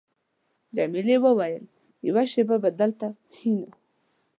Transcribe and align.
جميلې 0.75 1.15
وويل:، 1.23 1.63
یوه 2.07 2.23
شېبه 2.31 2.55
به 2.63 2.69
دلته 2.79 3.05
کښېنو. 3.31 3.69